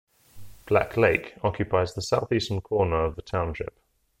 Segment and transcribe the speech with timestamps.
[0.65, 3.79] Black Lake occupies the southeastern corner of the township.